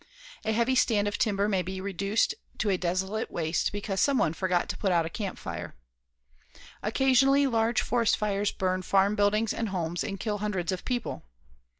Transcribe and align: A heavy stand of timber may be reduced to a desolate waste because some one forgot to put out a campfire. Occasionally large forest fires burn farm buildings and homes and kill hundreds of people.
A 0.45 0.51
heavy 0.51 0.73
stand 0.73 1.07
of 1.07 1.19
timber 1.19 1.47
may 1.47 1.61
be 1.61 1.79
reduced 1.79 2.33
to 2.57 2.71
a 2.71 2.75
desolate 2.79 3.29
waste 3.29 3.71
because 3.71 4.01
some 4.01 4.17
one 4.17 4.33
forgot 4.33 4.67
to 4.69 4.77
put 4.77 4.91
out 4.91 5.05
a 5.05 5.11
campfire. 5.11 5.75
Occasionally 6.81 7.45
large 7.45 7.83
forest 7.83 8.17
fires 8.17 8.51
burn 8.51 8.81
farm 8.81 9.13
buildings 9.13 9.53
and 9.53 9.69
homes 9.69 10.03
and 10.03 10.19
kill 10.19 10.39
hundreds 10.39 10.71
of 10.71 10.85
people. 10.85 11.21